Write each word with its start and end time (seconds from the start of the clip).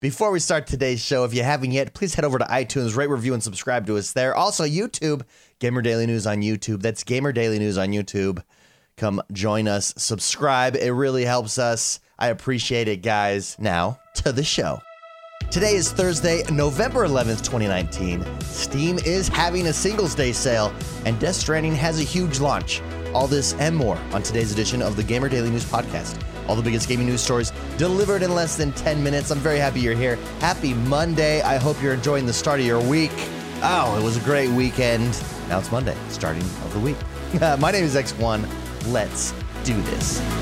Before 0.00 0.30
we 0.30 0.40
start 0.40 0.66
today's 0.66 0.98
show, 0.98 1.24
if 1.24 1.34
you 1.34 1.42
haven't 1.42 1.72
yet, 1.72 1.92
please 1.92 2.14
head 2.14 2.24
over 2.24 2.38
to 2.38 2.44
iTunes, 2.46 2.96
rate, 2.96 3.10
review, 3.10 3.34
and 3.34 3.42
subscribe 3.42 3.86
to 3.86 3.98
us 3.98 4.14
there. 4.14 4.34
Also, 4.34 4.64
YouTube, 4.64 5.26
Gamer 5.58 5.82
Daily 5.82 6.06
News 6.06 6.26
on 6.26 6.40
YouTube. 6.40 6.80
That's 6.80 7.04
Gamer 7.04 7.32
Daily 7.32 7.58
News 7.58 7.76
on 7.76 7.88
YouTube. 7.88 8.42
Come 8.96 9.20
join 9.30 9.68
us, 9.68 9.92
subscribe. 9.98 10.74
It 10.74 10.92
really 10.92 11.26
helps 11.26 11.58
us. 11.58 12.00
I 12.18 12.28
appreciate 12.28 12.88
it, 12.88 13.02
guys. 13.02 13.56
Now, 13.58 14.00
to 14.14 14.32
the 14.32 14.42
show. 14.42 14.80
Today 15.50 15.74
is 15.74 15.92
Thursday, 15.92 16.44
November 16.50 17.06
11th, 17.06 17.44
2019. 17.44 18.24
Steam 18.40 18.98
is 19.00 19.28
having 19.28 19.66
a 19.66 19.72
Singles 19.74 20.14
Day 20.14 20.32
sale, 20.32 20.72
and 21.04 21.20
Death 21.20 21.36
Stranding 21.36 21.74
has 21.74 22.00
a 22.00 22.04
huge 22.04 22.40
launch. 22.40 22.80
All 23.12 23.26
this 23.26 23.52
and 23.54 23.76
more 23.76 23.98
on 24.12 24.22
today's 24.22 24.50
edition 24.50 24.80
of 24.80 24.96
the 24.96 25.02
Gamer 25.02 25.28
Daily 25.28 25.50
News 25.50 25.66
Podcast. 25.66 26.18
All 26.50 26.56
the 26.56 26.62
biggest 26.62 26.88
gaming 26.88 27.06
news 27.06 27.20
stories 27.20 27.52
delivered 27.78 28.24
in 28.24 28.34
less 28.34 28.56
than 28.56 28.72
10 28.72 29.00
minutes. 29.04 29.30
I'm 29.30 29.38
very 29.38 29.58
happy 29.58 29.78
you're 29.78 29.94
here. 29.94 30.16
Happy 30.40 30.74
Monday. 30.74 31.42
I 31.42 31.58
hope 31.58 31.80
you're 31.80 31.94
enjoying 31.94 32.26
the 32.26 32.32
start 32.32 32.58
of 32.58 32.66
your 32.66 32.82
week. 32.82 33.12
Oh, 33.62 33.96
it 33.96 34.02
was 34.02 34.16
a 34.16 34.20
great 34.22 34.50
weekend. 34.50 35.22
Now 35.48 35.60
it's 35.60 35.70
Monday, 35.70 35.96
starting 36.08 36.42
of 36.42 36.72
the 36.72 36.80
week. 36.80 36.96
My 37.60 37.70
name 37.70 37.84
is 37.84 37.94
X1. 37.94 38.44
Let's 38.88 39.32
do 39.62 39.80
this. 39.82 40.39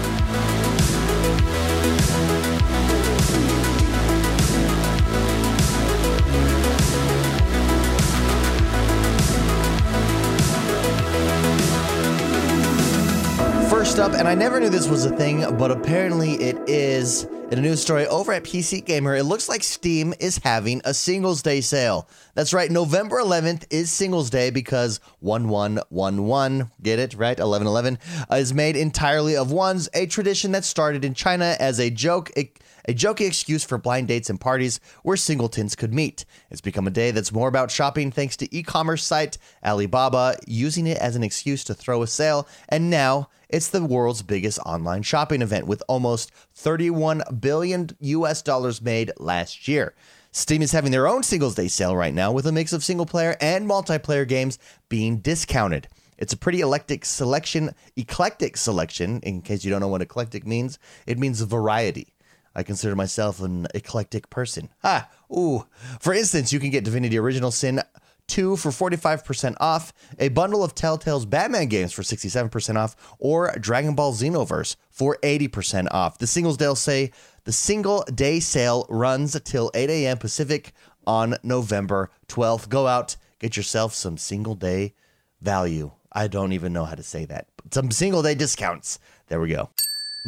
Up, 14.09 14.19
and 14.19 14.27
I 14.27 14.35
never 14.35 14.59
knew 14.61 14.71
this 14.71 14.89
was 14.89 15.05
a 15.05 15.15
thing, 15.17 15.45
but 15.57 15.71
apparently 15.71 16.33
it 16.35 16.57
is. 16.69 17.27
In 17.51 17.59
a 17.61 17.62
news 17.62 17.80
story 17.80 18.07
over 18.09 18.30
at 18.33 18.45
PC 18.45 18.84
Gamer, 18.84 19.16
it 19.16 19.25
looks 19.25 19.48
like 19.48 19.62
Steam 19.62 20.12
is 20.20 20.37
having 20.37 20.83
a 20.84 20.93
Singles 20.93 21.41
Day 21.41 21.62
sale. 21.62 22.06
That's 22.34 22.52
right, 22.52 22.70
November 22.70 23.16
11th 23.23 23.64
is 23.70 23.91
Singles 23.91 24.28
Day 24.28 24.50
because 24.50 25.00
1111, 25.20 26.70
get 26.83 26.98
it, 26.98 27.14
right? 27.14 27.39
1111 27.39 27.98
uh, 28.31 28.34
is 28.34 28.53
made 28.53 28.77
entirely 28.77 29.34
of 29.34 29.50
ones, 29.50 29.89
a 29.95 30.05
tradition 30.05 30.53
that 30.53 30.67
started 30.67 31.06
in 31.06 31.14
China 31.14 31.56
as 31.58 31.81
a 31.81 31.89
joke. 31.89 32.31
It, 32.36 32.58
a 32.86 32.92
jokey 32.92 33.27
excuse 33.27 33.64
for 33.64 33.77
blind 33.78 34.08
dates 34.08 34.30
and 34.30 34.41
parties 34.41 34.80
where 35.03 35.17
singletons 35.17 35.75
could 35.75 35.92
meet. 35.92 36.25
It's 36.51 36.62
become 36.62 36.86
a 36.86 36.91
day 36.91 37.11
that's 37.12 37.33
more 37.33 37.48
about 37.48 37.70
shopping 37.70 38.11
thanks 38.11 38.36
to 38.39 38.56
e-commerce 38.56 39.05
site 39.05 39.36
Alibaba 39.64 40.36
using 40.47 40.86
it 40.86 40.97
as 40.98 41.14
an 41.14 41.23
excuse 41.23 41.64
to 41.64 41.75
throw 41.75 42.03
a 42.03 42.06
sale, 42.06 42.47
and 42.69 42.91
now 42.91 43.28
it's 43.48 43.69
the 43.69 43.83
world's 43.83 44.23
biggest 44.23 44.58
online 44.67 45.03
shopping 45.03 45.41
event 45.41 45.67
with 45.67 45.83
almost 45.89 46.30
31 46.55 47.23
billion 47.41 47.91
US 48.00 48.42
dollars 48.42 48.83
made 48.83 49.12
last 49.19 49.69
year. 49.69 49.94
Steam 50.31 50.62
is 50.62 50.72
having 50.72 50.92
their 50.92 51.08
own 51.08 51.22
Singles 51.22 51.55
Day 51.55 51.69
sale 51.69 51.97
right 51.97 52.12
now 52.12 52.33
with 52.33 52.47
a 52.47 52.53
mix 52.53 52.72
of 52.72 52.84
single 52.84 53.06
player 53.06 53.36
and 53.41 53.67
multiplayer 53.67 54.28
games 54.28 54.58
being 54.89 55.19
discounted. 55.19 55.89
It's 56.19 56.33
a 56.33 56.36
pretty 56.36 56.61
eclectic 56.61 57.05
selection, 57.05 57.75
eclectic 57.97 58.56
selection. 58.56 59.20
In 59.22 59.41
case 59.41 59.64
you 59.64 59.70
don't 59.70 59.80
know 59.80 59.89
what 59.89 60.03
eclectic 60.03 60.47
means, 60.47 60.78
it 61.06 61.19
means 61.19 61.41
variety. 61.41 62.12
I 62.55 62.64
consider 62.64 62.97
myself 62.97 63.41
an 63.41 63.69
eclectic 63.73 64.30
person. 64.30 64.69
Ah, 64.83 65.08
ooh. 65.30 65.64
For 66.00 66.12
instance, 66.12 66.52
you 66.52 66.58
can 66.58 66.70
get 66.70 66.84
Divinity 66.84 67.17
Original 67.19 67.52
Sin 67.52 67.80
2 68.29 68.57
for 68.57 68.71
45% 68.71 69.57
off, 69.61 69.93
a 70.19 70.29
bundle 70.29 70.62
of 70.62 70.75
Telltale's 70.75 71.27
Batman 71.27 71.67
games 71.67 71.93
for 71.93 72.03
67% 72.03 72.77
off, 72.77 72.95
or 73.19 73.53
Dragon 73.59 73.95
Ball 73.95 74.12
Xenoverse 74.12 74.77
for 74.91 75.19
80% 75.23 75.89
off. 75.91 76.19
The 76.19 76.27
singles 76.27 76.57
day 76.57 76.73
say 76.75 77.11
the 77.45 77.53
single 77.53 78.05
day 78.15 78.41
sale 78.41 78.87
runs 78.89 79.39
till 79.41 79.70
8 79.75 79.91
a.m. 79.91 80.19
Pacific 80.19 80.73
on 81.07 81.37
November 81.43 82.11
12th. 82.29 82.69
Go 82.69 82.87
out, 82.87 83.17
get 83.39 83.57
yourself 83.57 83.95
some 83.95 84.17
single 84.17 84.55
day 84.55 84.95
value. 85.41 85.91
I 86.13 86.29
don't 86.29 86.53
even 86.53 86.73
know 86.73 86.85
how 86.85 86.95
to 86.95 87.03
say 87.03 87.25
that. 87.27 87.47
Some 87.70 87.91
single 87.91 88.23
day 88.23 88.35
discounts. 88.35 88.98
There 89.29 89.41
we 89.41 89.48
go. 89.48 89.70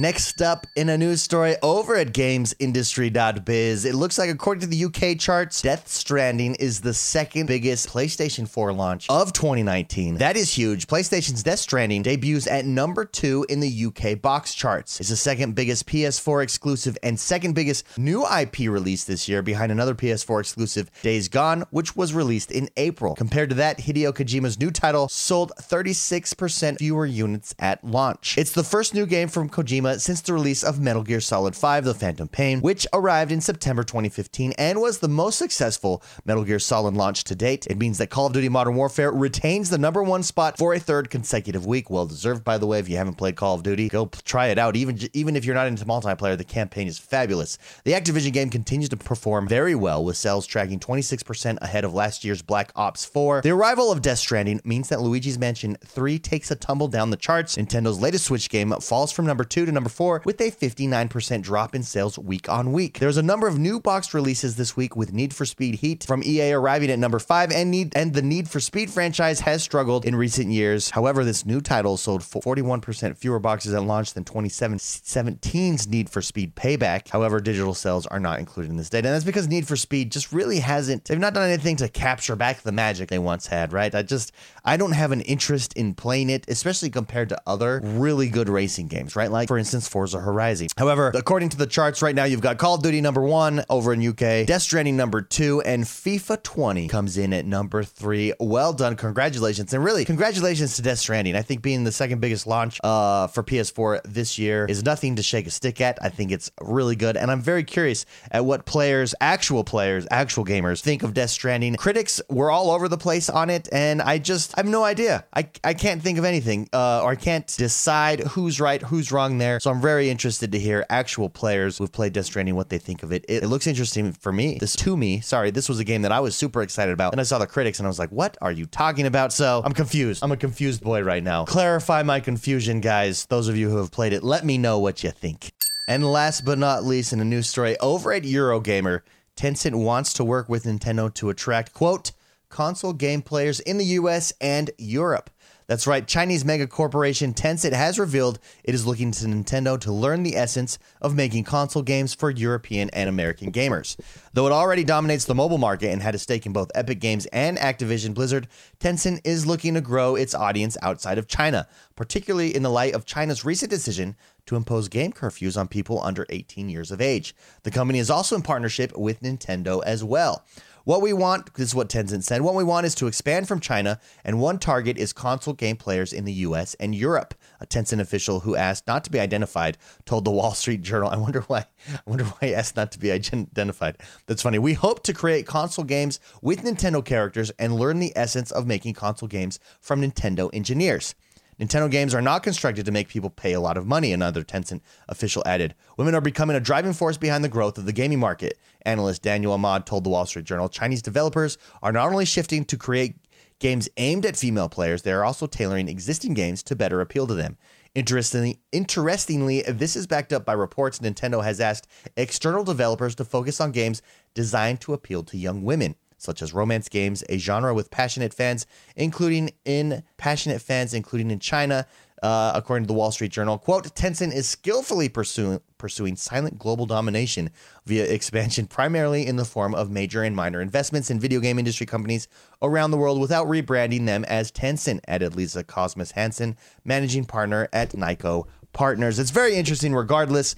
Next 0.01 0.41
up 0.41 0.67
in 0.77 0.89
a 0.89 0.97
news 0.97 1.21
story 1.21 1.57
over 1.63 1.95
at 1.95 2.15
gamesindustry.biz, 2.15 3.85
it 3.85 3.95
looks 3.95 4.17
like 4.17 4.31
according 4.31 4.63
to 4.63 4.67
the 4.67 4.87
UK 4.87 5.19
charts, 5.19 5.61
Death 5.61 5.89
Stranding 5.89 6.55
is 6.55 6.81
the 6.81 6.95
second 6.95 7.45
biggest 7.45 7.91
PlayStation 7.91 8.49
4 8.49 8.73
launch 8.73 9.11
of 9.11 9.35
2019. 9.35 10.15
That 10.15 10.39
is 10.39 10.55
huge. 10.55 10.87
PlayStation's 10.87 11.43
Death 11.43 11.59
Stranding 11.59 12.01
debuts 12.01 12.47
at 12.47 12.65
number 12.65 13.05
2 13.05 13.45
in 13.51 13.61
the 13.61 13.85
UK 13.89 14.19
box 14.23 14.55
charts. 14.55 15.01
It's 15.01 15.11
the 15.11 15.17
second 15.17 15.55
biggest 15.55 15.87
PS4 15.87 16.43
exclusive 16.45 16.97
and 17.03 17.21
second 17.21 17.53
biggest 17.53 17.99
new 17.99 18.25
IP 18.25 18.71
release 18.71 19.05
this 19.05 19.29
year 19.29 19.43
behind 19.43 19.71
another 19.71 19.95
PS4 19.95 20.41
exclusive 20.41 20.91
Days 21.03 21.29
Gone, 21.29 21.67
which 21.73 21.95
was 21.95 22.15
released 22.15 22.51
in 22.51 22.71
April. 22.79 23.15
Compared 23.17 23.51
to 23.51 23.57
that, 23.57 23.81
Hideo 23.81 24.15
Kojima's 24.15 24.59
new 24.59 24.71
title 24.71 25.11
sold 25.11 25.53
36% 25.61 26.79
fewer 26.79 27.05
units 27.05 27.55
at 27.59 27.85
launch. 27.85 28.39
It's 28.39 28.53
the 28.53 28.65
first 28.65 28.95
new 28.95 29.05
game 29.05 29.29
from 29.29 29.51
Kojima 29.51 29.90
since 29.99 30.21
the 30.21 30.33
release 30.33 30.63
of 30.63 30.81
Metal 30.81 31.03
Gear 31.03 31.21
Solid 31.21 31.57
5 31.57 31.85
The 31.85 31.95
Phantom 31.95 32.29
Pain, 32.29 32.61
which 32.61 32.87
arrived 32.93 33.33
in 33.33 33.41
September 33.41 33.83
2015 33.83 34.53
and 34.59 34.81
was 34.81 34.99
the 34.99 35.09
most 35.09 35.39
successful 35.39 36.03
Metal 36.25 36.45
Gear 36.45 36.59
Solid 36.59 36.95
launch 36.95 37.25
to 37.25 37.35
date. 37.35 37.67
It 37.69 37.79
means 37.79 37.99
that 37.99 38.11
Call 38.11 38.27
of 38.27 38.33
Duty 38.33 38.49
Modern 38.49 38.75
Warfare 38.75 39.13
retains 39.13 39.71
the 39.71 39.79
number 39.79 40.03
one 40.03 40.23
spot 40.23 40.59
for 40.59 40.75
a 40.75 40.81
third 40.81 41.11
consecutive 41.11 41.67
week. 41.67 41.91
Well 41.91 42.07
deserved, 42.07 42.45
by 42.45 42.59
the 42.59 42.67
way. 42.67 42.79
If 42.79 42.89
you 42.89 42.97
haven't 42.97 43.15
played 43.15 43.37
Call 43.37 43.55
of 43.55 43.63
Duty, 43.63 43.89
go 43.89 44.11
try 44.25 44.49
it 44.49 44.59
out. 44.59 44.77
Even, 44.77 44.99
even 45.13 45.37
if 45.37 45.45
you're 45.45 45.55
not 45.55 45.67
into 45.67 45.85
multiplayer, 45.85 46.37
the 46.37 46.45
campaign 46.45 46.87
is 46.87 46.99
fabulous. 46.99 47.59
The 47.85 47.93
Activision 47.93 48.33
game 48.33 48.51
continues 48.51 48.89
to 48.91 48.97
perform 48.97 49.49
very 49.49 49.75
well, 49.75 50.05
with 50.05 50.17
sales 50.17 50.47
tracking 50.47 50.81
26% 50.81 51.59
ahead 51.61 51.85
of 51.85 51.95
last 51.95 52.25
year's 52.25 52.43
Black 52.43 52.73
Ops 52.77 53.05
4. 53.05 53.41
The 53.43 53.51
arrival 53.51 53.91
of 53.91 54.03
Death 54.03 54.19
Stranding 54.19 54.61
means 54.65 54.89
that 54.89 55.01
Luigi's 55.01 55.39
Mansion 55.39 55.77
3 55.85 56.19
takes 56.19 56.51
a 56.51 56.57
tumble 56.57 56.89
down 56.89 57.11
the 57.11 57.17
charts. 57.17 57.57
Nintendo's 57.57 58.01
latest 58.01 58.25
Switch 58.25 58.49
game 58.49 58.73
falls 58.81 59.13
from 59.13 59.27
number 59.27 59.45
2 59.45 59.70
to 59.71 59.75
number 59.75 59.89
4 59.89 60.23
with 60.25 60.41
a 60.41 60.51
59% 60.51 61.43
drop 61.43 61.75
in 61.75 61.83
sales 61.83 62.19
week 62.19 62.49
on 62.49 62.73
week. 62.73 62.99
There's 62.99 63.17
a 63.17 63.23
number 63.23 63.47
of 63.47 63.59
new 63.59 63.81
box 63.81 64.13
releases 64.13 64.57
this 64.57 64.77
week 64.77 64.97
with 64.97 65.13
Need 65.13 65.35
for 65.35 65.45
Speed 65.45 65.77
Heat 65.77 66.05
from 66.05 66.23
EA 66.23 66.53
arriving 66.53 66.91
at 66.91 66.99
number 66.99 67.19
5 67.19 67.53
and 67.53 67.71
Need 67.71 67.93
and 67.97 68.15
the 68.15 68.23
Need 68.23 68.49
for 68.49 68.61
Speed 68.61 68.91
franchise 68.91 69.41
has 69.41 69.63
struggled 69.63 70.05
in 70.05 70.15
recent 70.15 70.51
years. 70.51 70.91
However, 70.91 71.25
this 71.25 71.47
new 71.47 71.61
title 71.61 71.97
sold 71.97 72.23
41% 72.23 73.17
fewer 73.17 73.39
boxes 73.39 73.73
at 73.73 73.83
launch 73.83 74.13
than 74.13 74.25
2017's 74.25 75.89
Need 75.89 76.11
for 76.11 76.23
Speed 76.23 76.55
Payback. 76.57 77.09
However, 77.09 77.41
digital 77.41 77.75
sales 77.75 78.07
are 78.07 78.21
not 78.21 78.39
included 78.39 78.71
in 78.71 78.77
this 78.77 78.91
data. 78.91 79.09
And 79.09 79.15
that's 79.15 79.25
because 79.25 79.49
Need 79.49 79.67
for 79.67 79.77
Speed 79.77 80.13
just 80.13 80.33
really 80.33 80.59
hasn't 80.59 81.05
they've 81.05 81.19
not 81.19 81.35
done 81.35 81.49
anything 81.49 81.77
to 81.77 81.89
capture 81.89 82.37
back 82.37 82.63
the 82.63 82.73
magic 82.73 83.09
they 83.09 83.19
once 83.19 83.47
had, 83.47 83.73
right? 83.73 83.95
I 83.95 84.03
just 84.03 84.33
I 84.65 84.77
don't 84.77 84.93
have 84.93 85.13
an 85.13 85.21
interest 85.23 85.73
in 85.75 85.95
playing 85.95 86.31
it, 86.31 86.45
especially 86.49 86.91
compared 86.91 87.29
to 87.31 87.41
other 87.47 87.81
really 87.83 88.29
good 88.29 88.49
racing 88.49 88.89
games, 88.89 89.17
right? 89.17 89.31
Like 89.31 89.49
for 89.49 89.59
instance 89.61 89.87
Forza 89.87 90.19
Horizon. 90.19 90.67
However, 90.77 91.13
according 91.15 91.51
to 91.51 91.57
the 91.57 91.67
charts 91.67 92.03
right 92.03 92.15
now, 92.15 92.25
you've 92.25 92.41
got 92.41 92.59
Call 92.59 92.75
of 92.75 92.83
Duty 92.83 93.01
number 93.01 93.23
one 93.23 93.65
over 93.71 93.93
in 93.93 94.05
UK, 94.05 94.47
Death 94.47 94.63
Stranding 94.63 94.97
number 94.97 95.23
two, 95.23 95.61
and 95.61 95.85
FIFA 95.85 96.43
20 96.43 96.89
comes 96.89 97.17
in 97.17 97.33
at 97.33 97.47
number 97.47 97.85
three. 97.85 98.33
Well 98.41 98.73
done. 98.73 98.97
Congratulations. 98.97 99.73
And 99.73 99.85
really, 99.85 100.05
congratulations 100.05 100.77
to 100.77 100.83
Death 100.83 100.99
Stranding. 100.99 101.37
I 101.37 101.43
think 101.43 101.63
being 101.63 101.85
the 101.85 101.93
second 101.93 102.21
biggest 102.21 102.47
launch 102.47 102.81
uh, 102.83 103.29
for 103.29 103.43
PS4 103.43 104.01
this 104.05 104.39
year 104.39 104.67
is 104.67 104.83
nothing 104.83 105.17
to 105.17 105.23
shake 105.23 105.47
a 105.47 105.51
stick 105.51 105.81
at. 105.81 105.99
I 106.03 106.09
think 106.09 106.33
it's 106.33 106.51
really 106.61 106.97
good. 106.97 107.17
And 107.17 107.31
I'm 107.31 107.41
very 107.41 107.65
curious 107.65 108.07
at 108.31 108.45
what 108.45 108.65
players, 108.67 109.15
actual 109.21 109.65
players, 109.65 110.07
actual 110.11 110.45
gamers, 110.45 110.81
think 110.81 111.03
of 111.03 111.15
Death 111.15 111.31
Stranding. 111.31 111.77
Critics 111.77 112.21
were 112.29 112.51
all 112.51 112.71
over 112.71 112.89
the 112.89 112.99
place 112.99 113.29
on 113.29 113.51
it, 113.51 113.69
and 113.73 114.01
I 114.01 114.19
just 114.19 114.57
I 114.57 114.61
have 114.61 114.69
no 114.69 114.85
idea. 114.85 115.25
I, 115.35 115.49
I 115.65 115.75
can't 115.75 116.03
think 116.03 116.19
of 116.19 116.25
anything, 116.25 116.69
uh, 116.73 117.03
or 117.03 117.11
I 117.11 117.17
can't 117.17 117.47
decide 117.57 118.21
who's 118.21 118.61
right, 118.61 118.81
who's 118.81 119.13
wrong 119.13 119.39
there. 119.39 119.50
So 119.59 119.71
I'm 119.71 119.81
very 119.81 120.11
interested 120.11 120.53
to 120.53 120.59
hear 120.59 120.87
actual 120.89 121.29
players 121.29 121.79
who've 121.79 121.91
played 121.91 122.13
Death 122.13 122.27
Stranding 122.27 122.55
what 122.55 122.69
they 122.69 122.79
think 122.79 123.03
of 123.03 123.13
it. 123.13 123.25
It, 123.29 123.43
it 123.43 123.49
looks 123.49 123.67
interesting 123.67 124.13
for 124.13 124.33
me. 124.33 124.59
This 124.59 124.77
to 124.77 124.97
me, 124.97 125.21
sorry, 125.21 125.51
this 125.51 125.69
was 125.69 125.79
a 125.79 125.85
game 125.85 126.03
that 126.03 126.13
I 126.13 126.21
was 126.21 126.37
super 126.37 126.63
excited 126.63 126.93
about, 126.93 127.13
and 127.13 127.21
I 127.21 127.25
saw 127.25 127.39
the 127.39 127.47
critics 127.47 127.79
and 127.79 127.87
I 127.87 127.89
was 127.89 127.99
like, 127.99 128.11
"What 128.11 128.37
are 128.41 128.53
you 128.53 128.67
talking 128.67 129.07
about?" 129.07 129.33
So 129.33 129.63
I'm 129.65 129.73
confused. 129.73 130.23
I'm 130.23 130.33
a 130.33 130.37
confused 130.37 130.83
boy 130.83 131.03
right 131.03 131.23
now. 131.23 131.45
Clarify 131.47 132.03
my 132.03 132.21
confusion, 132.21 132.81
guys. 132.81 133.27
Those 133.27 133.49
of 133.49 133.57
you 133.57 133.71
who 133.71 133.79
have 133.79 133.91
played 133.91 134.13
it, 134.13 134.23
let 134.23 134.45
me 134.45 134.59
know 134.59 134.79
what 134.79 135.03
you 135.03 135.11
think. 135.11 135.53
And 135.89 136.05
last 136.05 136.45
but 136.45 136.59
not 136.59 136.85
least, 136.85 137.13
in 137.13 137.21
a 137.21 137.25
news 137.25 137.49
story 137.49 137.77
over 137.79 138.13
at 138.13 138.23
Eurogamer, 138.23 139.01
Tencent 139.37 139.75
wants 139.75 140.13
to 140.15 140.25
work 140.25 140.49
with 140.49 140.65
Nintendo 140.65 141.13
to 141.15 141.31
attract 141.31 141.73
quote 141.73 142.13
console 142.51 142.93
game 142.93 143.23
players 143.23 143.61
in 143.61 143.79
the 143.79 143.85
US 143.85 144.33
and 144.41 144.71
Europe. 144.77 145.31
That's 145.71 145.87
right, 145.87 146.05
Chinese 146.05 146.45
mega 146.45 146.67
corporation 146.67 147.33
Tencent 147.33 147.73
has 147.75 147.97
revealed 147.97 148.41
it 148.65 148.75
is 148.75 148.89
looking 148.89 149.13
to 149.13 149.27
Nintendo 149.27 149.79
to 149.83 149.93
learn 149.93 150.25
the 150.25 150.35
essence 150.35 150.81
of 151.01 151.15
making 151.15 151.45
console 151.45 151.85
games 151.85 152.13
for 152.13 152.29
European 152.29 152.91
and 152.91 153.09
American 153.09 153.53
gamers. 153.53 153.97
Though 154.33 154.49
it 154.49 154.53
already 154.53 154.83
dominates 154.83 155.27
the 155.27 155.35
mobile 155.37 155.59
market 155.59 155.93
and 155.93 156.03
had 156.03 156.17
a 156.17 156.19
stake 156.19 156.45
in 156.45 156.53
both 156.53 156.73
Epic 156.75 156.99
Games 156.99 157.27
and 157.27 157.57
Activision 157.57 158.15
Blizzard, 158.15 158.49
Tencent 158.81 159.21
is 159.23 159.47
looking 159.47 159.75
to 159.75 159.81
grow 159.81 160.17
its 160.17 160.35
audience 160.35 160.77
outside 160.83 161.19
of 161.19 161.29
China, 161.29 161.69
particularly 161.95 162.53
in 162.53 162.65
the 162.65 162.69
light 162.69 162.97
of 162.97 163.07
China's 163.07 163.45
recent 163.45 163.71
decision 163.71 164.17
to 164.47 164.57
impose 164.57 164.89
game 164.89 165.13
curfews 165.13 165.57
on 165.57 165.69
people 165.69 166.03
under 166.03 166.27
18 166.31 166.69
years 166.69 166.91
of 166.91 167.01
age. 167.01 167.33
The 167.63 167.71
company 167.71 168.01
is 168.01 168.11
also 168.11 168.35
in 168.35 168.43
partnership 168.43 168.97
with 168.99 169.23
Nintendo 169.23 169.81
as 169.85 170.03
well. 170.03 170.45
What 170.85 171.03
we 171.03 171.13
want, 171.13 171.53
this 171.55 171.69
is 171.69 171.75
what 171.75 171.91
Tencent 171.91 172.23
said, 172.23 172.41
what 172.41 172.55
we 172.55 172.65
want 172.65 172.87
is 172.87 172.95
to 172.97 173.07
expand 173.07 173.47
from 173.47 173.61
China, 173.61 174.01
and 174.25 174.41
one 174.41 174.59
target 174.59 174.97
is 174.97 175.13
console 175.13 175.53
game 175.53 175.77
players 175.77 176.13
in 176.13 176.25
the 176.25 176.33
US 176.33 176.73
and 176.75 176.95
Europe. 176.95 177.35
A 177.61 177.67
Tencent 177.67 178.01
official 178.01 178.41
who 178.41 178.57
asked 178.57 178.87
not 178.87 179.05
to 179.05 179.11
be 179.11 179.21
identified 179.21 179.77
told 180.07 180.25
the 180.25 180.31
Wall 180.31 180.55
Street 180.55 180.81
Journal, 180.81 181.11
I 181.13 181.19
wonder 181.19 181.43
why, 181.43 181.67
I 181.89 182.01
wonder 182.07 182.25
why 182.25 182.49
he 182.49 182.55
asked 182.55 182.77
not 182.77 182.93
to 182.93 182.99
be 182.99 183.13
identified. 183.13 183.99
That's 184.27 184.43
funny. 184.43 184.59
We 184.59 184.73
hope 184.73 185.03
to 185.03 185.13
create 185.13 185.47
console 185.47 185.85
games 185.85 186.19
with 186.41 186.63
Nintendo 186.63 187.05
characters 187.05 187.51
and 187.59 187.77
learn 187.77 187.99
the 187.99 188.13
essence 188.17 188.51
of 188.51 188.67
making 188.67 188.95
console 188.95 189.29
games 189.29 189.61
from 189.81 190.01
Nintendo 190.01 190.49
engineers. 190.55 191.15
Nintendo 191.61 191.91
games 191.91 192.15
are 192.15 192.23
not 192.23 192.43
constructed 192.43 192.87
to 192.87 192.93
make 192.93 193.09
people 193.09 193.29
pay 193.29 193.53
a 193.53 193.61
lot 193.61 193.77
of 193.77 193.87
money, 193.87 194.15
another 194.15 194.43
Tencent 194.43 194.81
official 195.11 195.43
added. 195.45 195.75
Women 195.99 196.15
are 196.15 196.23
becoming 196.23 196.57
a 196.57 196.61
driving 196.61 196.95
force 196.95 197.19
behind 197.19 197.45
the 197.45 197.51
growth 197.51 197.77
of 197.77 197.85
the 197.85 197.93
gaming 197.93 198.19
market. 198.19 198.59
Analyst 198.83 199.23
Daniel 199.23 199.53
Ahmad 199.53 199.87
told 199.87 200.05
the 200.05 200.11
Wall 200.11 200.27
Street 200.27 200.45
Journal 200.45 200.69
Chinese 200.69 201.03
developers 201.03 201.59
are 201.83 201.93
not 201.93 202.11
only 202.11 202.25
shifting 202.25 202.65
to 202.67 202.77
create 202.77 203.17
games 203.59 203.89
aimed 203.97 204.27
at 204.27 204.37
female 204.37 204.69
players, 204.69 205.03
they 205.03 205.13
are 205.13 205.25
also 205.25 205.47
tailoring 205.47 205.89
existing 205.89 206.35
games 206.35 206.63
to 206.65 206.75
better 206.77 207.01
appeal 207.01 207.27
to 207.27 207.35
them. 207.35 207.57
Interestingly, 207.95 208.61
interestingly, 208.73 209.63
this 209.63 209.97
is 209.97 210.07
backed 210.07 210.33
up 210.33 210.45
by 210.45 210.53
reports 210.53 211.01
Nintendo 211.01 211.43
has 211.43 211.61
asked 211.61 211.89
external 212.17 212.65
developers 212.65 213.15
to 213.17 213.25
focus 213.25 213.61
on 213.61 213.73
games 213.73 214.01
designed 214.33 214.81
to 214.83 214.95
appeal 214.95 215.23
to 215.25 215.37
young 215.37 215.63
women 215.65 215.97
such 216.21 216.43
as 216.43 216.53
romance 216.53 216.89
games, 216.89 217.25
a 217.29 217.39
genre 217.39 217.73
with 217.73 217.91
passionate 217.91 218.35
fans, 218.35 218.67
including 218.95 219.51
in 219.65 220.03
passionate 220.19 220.61
fans, 220.61 220.93
including 220.93 221.31
in 221.31 221.39
China. 221.39 221.87
Uh, 222.23 222.53
according 222.55 222.85
to 222.85 222.89
the 222.89 222.93
Wall 222.93 223.11
Street 223.11 223.33
Journal, 223.33 223.57
quote, 223.57 223.95
Tencent 223.95 224.35
is 224.35 224.47
skillfully 224.47 225.09
pursuing, 225.09 225.61
pursuing 225.79 226.17
silent 226.17 226.59
global 226.59 226.85
domination 226.85 227.49
via 227.87 228.05
expansion 228.05 228.67
primarily 228.67 229.27
in 229.27 229.37
the 229.37 229.45
form 229.45 229.75
of 229.75 229.91
major 229.91 230.23
and 230.23 230.37
minor 230.37 230.61
investments 230.61 231.11
in 231.11 231.19
video 231.19 231.41
game 231.41 231.59
industry 231.59 231.87
companies 231.87 232.29
around 232.61 232.91
the 232.91 232.99
world 232.99 233.19
without 233.19 233.47
rebranding 233.47 234.05
them 234.05 234.25
as 234.25 234.53
Tencent, 234.53 235.01
added 235.09 235.35
Lisa 235.35 235.65
Cosmas 235.65 236.11
Hansen, 236.11 236.57
managing 236.85 237.25
partner 237.25 237.69
at 237.73 237.91
Niko 237.93 238.47
Partners. 238.75 239.19
It's 239.19 239.31
very 239.31 239.55
interesting 239.55 239.95
regardless. 239.95 240.55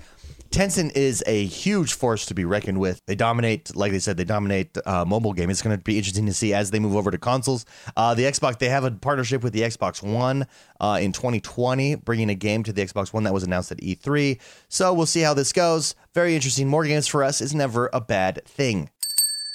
Tencent 0.52 0.94
is 0.94 1.25
a 1.26 1.46
huge 1.46 1.94
force 1.94 2.26
to 2.26 2.34
be 2.34 2.44
reckoned 2.44 2.78
with. 2.78 3.00
They 3.06 3.14
dominate, 3.14 3.75
like 3.75 3.90
they 3.90 3.99
said, 3.99 4.19
they 4.19 4.25
dominate 4.25 4.76
uh, 4.84 5.06
mobile 5.06 5.32
game. 5.32 5.49
It's 5.49 5.62
going 5.62 5.75
to 5.75 5.82
be 5.82 5.96
interesting 5.96 6.26
to 6.26 6.34
see 6.34 6.52
as 6.52 6.70
they 6.70 6.78
move 6.78 6.94
over 6.94 7.10
to 7.10 7.16
consoles. 7.16 7.64
Uh, 7.96 8.12
the 8.12 8.25
Xbox, 8.25 8.58
they 8.58 8.69
have 8.69 8.84
a 8.84 8.90
partnership 8.90 9.43
with 9.43 9.54
the 9.54 9.62
Xbox 9.62 10.02
One 10.02 10.46
uh, 10.78 10.99
in 11.00 11.12
2020, 11.12 11.94
bringing 11.94 12.28
a 12.28 12.34
game 12.34 12.64
to 12.64 12.72
the 12.72 12.82
Xbox 12.82 13.14
One 13.14 13.22
that 13.22 13.32
was 13.32 13.44
announced 13.44 13.72
at 13.72 13.78
E3. 13.78 14.38
So 14.69 14.93
we'll 14.93 15.06
see 15.06 15.22
how 15.22 15.32
this 15.32 15.54
goes. 15.54 15.94
Very 16.12 16.34
interesting. 16.34 16.69
More 16.69 16.84
games 16.84 17.06
for 17.06 17.25
us 17.25 17.40
is 17.40 17.55
never 17.55 17.88
a 17.94 18.02
bad 18.02 18.44
thing. 18.44 18.90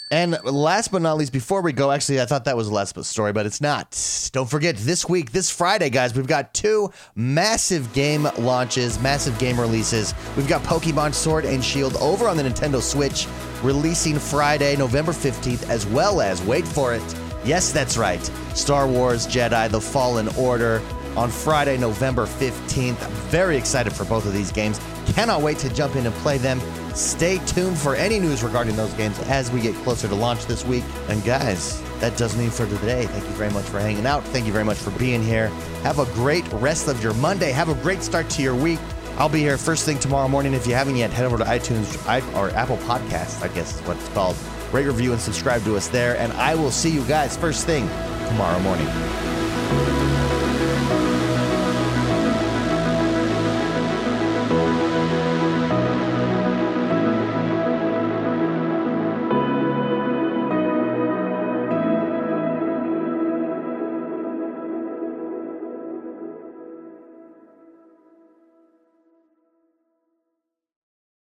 And 0.09 0.37
last 0.43 0.91
but 0.91 1.01
not 1.01 1.17
least, 1.17 1.33
before 1.33 1.61
we 1.61 1.73
go, 1.73 1.91
actually, 1.91 2.21
I 2.21 2.25
thought 2.25 2.45
that 2.45 2.55
was 2.55 2.69
the 2.69 2.73
last 2.73 3.03
story, 3.03 3.33
but 3.33 3.45
it's 3.45 3.59
not. 3.59 4.29
Don't 4.31 4.49
forget, 4.49 4.77
this 4.77 5.07
week, 5.07 5.31
this 5.31 5.49
Friday, 5.49 5.89
guys, 5.89 6.15
we've 6.15 6.27
got 6.27 6.53
two 6.53 6.91
massive 7.15 7.91
game 7.91 8.27
launches, 8.37 8.99
massive 8.99 9.37
game 9.37 9.59
releases. 9.59 10.13
We've 10.37 10.47
got 10.47 10.63
Pokemon 10.63 11.13
Sword 11.13 11.43
and 11.43 11.63
Shield 11.63 11.97
over 11.97 12.29
on 12.29 12.37
the 12.37 12.43
Nintendo 12.43 12.81
Switch, 12.81 13.27
releasing 13.63 14.17
Friday, 14.17 14.77
November 14.77 15.11
15th, 15.11 15.69
as 15.69 15.85
well 15.87 16.21
as, 16.21 16.41
wait 16.43 16.65
for 16.65 16.93
it, 16.93 17.03
yes, 17.43 17.73
that's 17.73 17.97
right, 17.97 18.23
Star 18.55 18.87
Wars 18.87 19.27
Jedi 19.27 19.69
The 19.69 19.81
Fallen 19.81 20.29
Order 20.37 20.81
on 21.17 21.29
Friday, 21.29 21.77
November 21.77 22.25
15th. 22.25 22.95
Very 23.29 23.57
excited 23.57 23.91
for 23.91 24.05
both 24.05 24.25
of 24.25 24.33
these 24.33 24.51
games. 24.51 24.79
Cannot 25.07 25.41
wait 25.41 25.57
to 25.57 25.73
jump 25.73 25.95
in 25.95 26.05
and 26.05 26.15
play 26.17 26.37
them. 26.37 26.61
Stay 26.97 27.37
tuned 27.45 27.77
for 27.77 27.95
any 27.95 28.19
news 28.19 28.41
regarding 28.41 28.75
those 28.75 28.91
games 28.95 29.19
as 29.27 29.51
we 29.51 29.61
get 29.61 29.75
closer 29.83 30.07
to 30.07 30.15
launch 30.15 30.47
this 30.47 30.65
week. 30.65 30.83
And 31.09 31.23
guys, 31.23 31.79
that 31.99 32.17
does 32.17 32.35
me 32.35 32.49
for 32.49 32.65
today. 32.65 33.05
Thank 33.05 33.23
you 33.23 33.29
very 33.33 33.51
much 33.51 33.65
for 33.65 33.79
hanging 33.79 34.07
out. 34.07 34.23
Thank 34.23 34.47
you 34.47 34.51
very 34.51 34.65
much 34.65 34.77
for 34.77 34.89
being 34.97 35.21
here. 35.21 35.49
Have 35.83 35.99
a 35.99 36.05
great 36.13 36.51
rest 36.53 36.87
of 36.87 37.03
your 37.03 37.13
Monday. 37.13 37.51
Have 37.51 37.69
a 37.69 37.75
great 37.75 38.01
start 38.01 38.31
to 38.31 38.41
your 38.41 38.55
week. 38.55 38.79
I'll 39.19 39.29
be 39.29 39.41
here 39.41 39.59
first 39.59 39.85
thing 39.85 39.99
tomorrow 39.99 40.27
morning. 40.27 40.55
If 40.55 40.65
you 40.65 40.73
haven't 40.73 40.95
yet, 40.95 41.11
head 41.11 41.27
over 41.27 41.37
to 41.37 41.43
iTunes 41.43 41.95
or 42.35 42.49
Apple 42.55 42.77
Podcasts, 42.77 43.43
I 43.43 43.49
guess 43.49 43.75
is 43.75 43.87
what 43.87 43.97
it's 43.97 44.09
called. 44.09 44.35
Rate, 44.71 44.87
review, 44.87 45.11
and 45.11 45.21
subscribe 45.21 45.63
to 45.65 45.77
us 45.77 45.87
there. 45.89 46.17
And 46.17 46.33
I 46.33 46.55
will 46.55 46.71
see 46.71 46.89
you 46.89 47.03
guys 47.05 47.37
first 47.37 47.67
thing 47.67 47.87
tomorrow 48.27 48.59
morning. 48.61 48.87